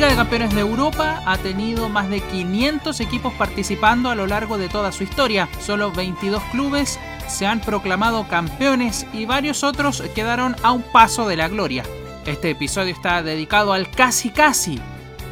Liga 0.00 0.12
de 0.12 0.16
Campeones 0.16 0.54
de 0.54 0.62
Europa 0.62 1.20
ha 1.26 1.36
tenido 1.36 1.90
más 1.90 2.08
de 2.08 2.22
500 2.22 3.00
equipos 3.00 3.34
participando 3.34 4.08
a 4.08 4.14
lo 4.14 4.26
largo 4.26 4.56
de 4.56 4.70
toda 4.70 4.92
su 4.92 5.04
historia. 5.04 5.46
Solo 5.60 5.92
22 5.92 6.42
clubes 6.44 6.98
se 7.28 7.46
han 7.46 7.60
proclamado 7.60 8.26
campeones 8.26 9.06
y 9.12 9.26
varios 9.26 9.62
otros 9.62 10.02
quedaron 10.14 10.56
a 10.62 10.72
un 10.72 10.80
paso 10.80 11.28
de 11.28 11.36
la 11.36 11.48
gloria. 11.48 11.84
Este 12.24 12.48
episodio 12.48 12.94
está 12.94 13.22
dedicado 13.22 13.74
al 13.74 13.90
casi 13.90 14.30
casi. 14.30 14.80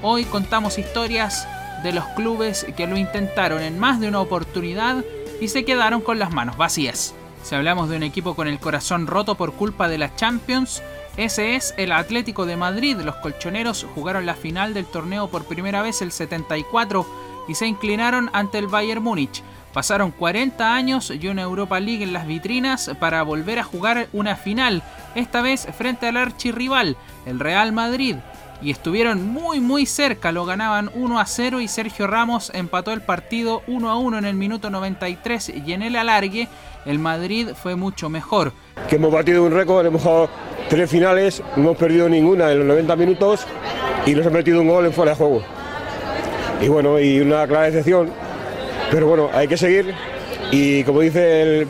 Hoy 0.00 0.26
contamos 0.26 0.78
historias 0.78 1.48
de 1.82 1.92
los 1.92 2.04
clubes 2.14 2.64
que 2.76 2.86
lo 2.86 2.96
intentaron 2.96 3.62
en 3.62 3.80
más 3.80 3.98
de 3.98 4.06
una 4.06 4.20
oportunidad 4.20 5.04
y 5.40 5.48
se 5.48 5.64
quedaron 5.64 6.02
con 6.02 6.20
las 6.20 6.32
manos 6.32 6.56
vacías. 6.56 7.16
Si 7.42 7.54
hablamos 7.54 7.88
de 7.88 7.96
un 7.96 8.02
equipo 8.02 8.34
con 8.34 8.46
el 8.46 8.60
corazón 8.60 9.06
roto 9.06 9.34
por 9.34 9.52
culpa 9.54 9.88
de 9.88 9.98
la 9.98 10.14
Champions, 10.14 10.82
ese 11.16 11.56
es 11.56 11.74
el 11.76 11.92
Atlético 11.92 12.46
de 12.46 12.56
Madrid. 12.56 12.96
Los 12.98 13.16
colchoneros 13.16 13.86
jugaron 13.94 14.26
la 14.26 14.34
final 14.34 14.74
del 14.74 14.86
torneo 14.86 15.28
por 15.28 15.44
primera 15.44 15.82
vez 15.82 16.02
el 16.02 16.12
74 16.12 17.06
y 17.48 17.54
se 17.54 17.66
inclinaron 17.66 18.30
ante 18.32 18.58
el 18.58 18.68
Bayern 18.68 19.02
Múnich. 19.02 19.42
Pasaron 19.72 20.10
40 20.10 20.74
años 20.74 21.10
y 21.10 21.28
una 21.28 21.42
Europa 21.42 21.80
League 21.80 22.04
en 22.04 22.12
las 22.12 22.26
vitrinas 22.26 22.90
para 23.00 23.22
volver 23.22 23.58
a 23.58 23.64
jugar 23.64 24.08
una 24.12 24.36
final, 24.36 24.82
esta 25.14 25.42
vez 25.42 25.66
frente 25.76 26.06
al 26.06 26.18
archirrival, 26.18 26.96
el 27.26 27.40
Real 27.40 27.72
Madrid. 27.72 28.16
Y 28.62 28.70
estuvieron 28.70 29.26
muy 29.26 29.60
muy 29.60 29.86
cerca, 29.86 30.30
lo 30.30 30.44
ganaban 30.44 30.90
1 30.94 31.18
a 31.18 31.26
0 31.26 31.60
y 31.60 31.68
Sergio 31.68 32.06
Ramos 32.06 32.52
empató 32.54 32.92
el 32.92 33.00
partido 33.00 33.62
1 33.66 33.90
a 33.90 33.96
1 33.96 34.18
en 34.18 34.24
el 34.24 34.36
minuto 34.36 34.70
93 34.70 35.52
y 35.66 35.72
en 35.72 35.82
el 35.82 35.96
alargue 35.96 36.48
el 36.86 36.98
Madrid 36.98 37.50
fue 37.60 37.74
mucho 37.74 38.08
mejor. 38.08 38.52
Que 38.88 38.96
hemos 38.96 39.12
batido 39.12 39.44
un 39.44 39.52
récord, 39.52 39.86
hemos 39.86 40.02
jugado 40.02 40.28
tres 40.68 40.88
finales, 40.88 41.42
no 41.56 41.64
hemos 41.64 41.76
perdido 41.76 42.08
ninguna 42.08 42.52
en 42.52 42.58
los 42.58 42.66
90 42.68 42.96
minutos 42.96 43.46
y 44.06 44.12
nos 44.12 44.26
hemos 44.26 44.38
metido 44.38 44.60
un 44.60 44.68
gol 44.68 44.86
en 44.86 44.92
fuera 44.92 45.12
de 45.12 45.16
juego. 45.16 45.42
Y 46.60 46.68
bueno, 46.68 47.00
y 47.00 47.20
una 47.20 47.46
clara 47.46 47.66
excepción, 47.66 48.10
pero 48.90 49.08
bueno, 49.08 49.28
hay 49.32 49.48
que 49.48 49.56
seguir 49.56 49.92
y 50.52 50.84
como 50.84 51.00
dice 51.00 51.42
el, 51.42 51.68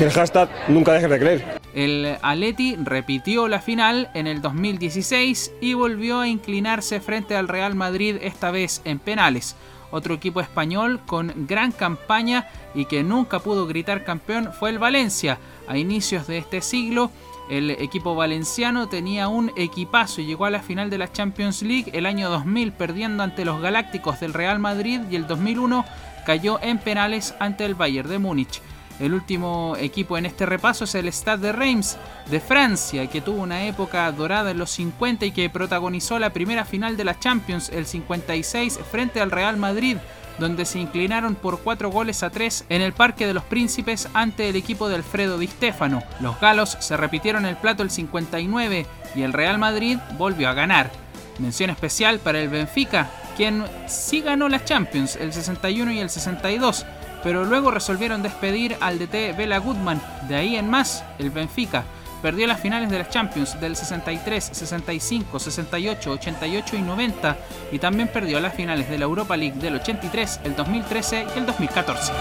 el 0.00 0.10
hashtag, 0.10 0.48
nunca 0.68 0.94
dejes 0.94 1.10
de 1.10 1.18
creer. 1.18 1.51
El 1.74 2.18
Aleti 2.20 2.76
repitió 2.76 3.48
la 3.48 3.60
final 3.60 4.10
en 4.14 4.26
el 4.26 4.42
2016 4.42 5.52
y 5.60 5.74
volvió 5.74 6.20
a 6.20 6.28
inclinarse 6.28 7.00
frente 7.00 7.34
al 7.34 7.48
Real 7.48 7.74
Madrid 7.74 8.16
esta 8.20 8.50
vez 8.50 8.82
en 8.84 8.98
penales. 8.98 9.56
Otro 9.90 10.14
equipo 10.14 10.40
español 10.40 11.00
con 11.06 11.46
gran 11.46 11.72
campaña 11.72 12.48
y 12.74 12.86
que 12.86 13.02
nunca 13.02 13.40
pudo 13.40 13.66
gritar 13.66 14.04
campeón 14.04 14.50
fue 14.52 14.70
el 14.70 14.78
Valencia. 14.78 15.38
A 15.68 15.76
inicios 15.76 16.26
de 16.26 16.38
este 16.38 16.62
siglo, 16.62 17.10
el 17.50 17.70
equipo 17.70 18.14
valenciano 18.14 18.88
tenía 18.88 19.28
un 19.28 19.52
equipazo 19.56 20.20
y 20.20 20.26
llegó 20.26 20.46
a 20.46 20.50
la 20.50 20.62
final 20.62 20.88
de 20.88 20.98
la 20.98 21.12
Champions 21.12 21.62
League 21.62 21.90
el 21.92 22.06
año 22.06 22.30
2000 22.30 22.72
perdiendo 22.72 23.22
ante 23.22 23.44
los 23.44 23.60
Galácticos 23.60 24.20
del 24.20 24.32
Real 24.32 24.58
Madrid 24.58 25.00
y 25.10 25.16
el 25.16 25.26
2001 25.26 25.84
cayó 26.24 26.58
en 26.62 26.78
penales 26.78 27.34
ante 27.40 27.64
el 27.64 27.74
Bayern 27.74 28.08
de 28.08 28.18
Múnich. 28.18 28.62
El 29.00 29.14
último 29.14 29.74
equipo 29.78 30.16
en 30.18 30.26
este 30.26 30.46
repaso 30.46 30.84
es 30.84 30.94
el 30.94 31.12
Stade 31.12 31.46
de 31.46 31.52
Reims 31.52 31.96
de 32.30 32.40
Francia, 32.40 33.06
que 33.08 33.20
tuvo 33.20 33.42
una 33.42 33.66
época 33.66 34.10
dorada 34.12 34.50
en 34.50 34.58
los 34.58 34.70
50 34.70 35.26
y 35.26 35.32
que 35.32 35.50
protagonizó 35.50 36.18
la 36.18 36.30
primera 36.30 36.64
final 36.64 36.96
de 36.96 37.04
la 37.04 37.18
Champions 37.18 37.70
el 37.70 37.86
56 37.86 38.78
frente 38.90 39.20
al 39.20 39.30
Real 39.30 39.56
Madrid, 39.56 39.96
donde 40.38 40.64
se 40.64 40.78
inclinaron 40.78 41.34
por 41.34 41.60
4 41.60 41.90
goles 41.90 42.22
a 42.22 42.30
3 42.30 42.66
en 42.68 42.82
el 42.82 42.92
Parque 42.92 43.26
de 43.26 43.34
los 43.34 43.44
Príncipes 43.44 44.08
ante 44.14 44.48
el 44.48 44.56
equipo 44.56 44.88
de 44.88 44.96
Alfredo 44.96 45.38
Di 45.38 45.46
Stefano. 45.46 46.02
Los 46.20 46.38
galos 46.40 46.76
se 46.80 46.96
repitieron 46.96 47.44
el 47.44 47.56
plato 47.56 47.82
el 47.82 47.90
59 47.90 48.86
y 49.14 49.22
el 49.22 49.32
Real 49.32 49.58
Madrid 49.58 49.98
volvió 50.16 50.48
a 50.48 50.54
ganar. 50.54 50.90
Mención 51.38 51.70
especial 51.70 52.18
para 52.18 52.40
el 52.40 52.50
Benfica, 52.50 53.10
quien 53.36 53.64
sí 53.86 54.20
ganó 54.20 54.48
las 54.48 54.64
Champions 54.64 55.16
el 55.16 55.32
61 55.32 55.92
y 55.92 55.98
el 55.98 56.10
62 56.10 56.84
pero 57.22 57.44
luego 57.44 57.70
resolvieron 57.70 58.22
despedir 58.22 58.76
al 58.80 58.98
DT 58.98 59.36
Bela 59.36 59.58
Goodman. 59.58 60.00
De 60.28 60.36
ahí 60.36 60.56
en 60.56 60.68
más, 60.68 61.04
el 61.18 61.30
Benfica 61.30 61.84
perdió 62.22 62.46
las 62.46 62.60
finales 62.60 62.88
de 62.88 62.98
las 62.98 63.10
Champions 63.10 63.60
del 63.60 63.74
63, 63.74 64.50
65, 64.52 65.38
68, 65.38 66.12
88 66.12 66.76
y 66.76 66.82
90 66.82 67.36
y 67.72 67.78
también 67.78 68.08
perdió 68.08 68.40
las 68.40 68.54
finales 68.54 68.88
de 68.88 68.98
la 68.98 69.04
Europa 69.04 69.36
League 69.36 69.58
del 69.58 69.74
83, 69.76 70.40
el 70.44 70.54
2013 70.54 71.26
y 71.34 71.38
el 71.38 71.46
2014. 71.46 72.12